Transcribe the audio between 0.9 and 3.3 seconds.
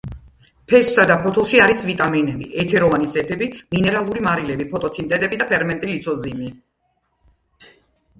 და ფოთოლში არის ვიტამინები, ეთეროვანი